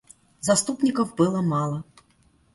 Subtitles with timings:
[0.39, 1.83] Заступников было мало.